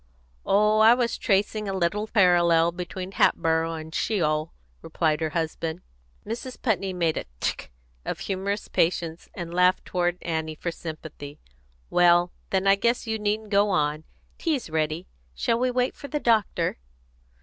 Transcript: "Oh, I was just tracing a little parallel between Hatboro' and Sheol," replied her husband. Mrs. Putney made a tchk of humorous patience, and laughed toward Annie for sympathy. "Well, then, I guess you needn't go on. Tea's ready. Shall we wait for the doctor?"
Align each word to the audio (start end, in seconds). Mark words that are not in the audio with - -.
"Oh, 0.47 0.79
I 0.79 0.95
was 0.95 1.11
just 1.11 1.21
tracing 1.21 1.69
a 1.69 1.73
little 1.73 2.07
parallel 2.07 2.71
between 2.71 3.11
Hatboro' 3.11 3.75
and 3.75 3.93
Sheol," 3.93 4.51
replied 4.81 5.21
her 5.21 5.29
husband. 5.29 5.83
Mrs. 6.25 6.59
Putney 6.59 6.91
made 6.91 7.17
a 7.17 7.25
tchk 7.39 7.67
of 8.03 8.21
humorous 8.21 8.67
patience, 8.67 9.29
and 9.35 9.53
laughed 9.53 9.85
toward 9.85 10.17
Annie 10.23 10.55
for 10.55 10.71
sympathy. 10.71 11.37
"Well, 11.91 12.31
then, 12.49 12.65
I 12.65 12.77
guess 12.77 13.05
you 13.05 13.19
needn't 13.19 13.51
go 13.51 13.69
on. 13.69 14.03
Tea's 14.39 14.71
ready. 14.71 15.05
Shall 15.35 15.59
we 15.59 15.69
wait 15.69 15.93
for 15.95 16.07
the 16.07 16.19
doctor?" 16.19 16.79